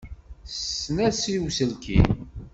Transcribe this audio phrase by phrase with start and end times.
[0.45, 2.07] Tessens-as i uselkim.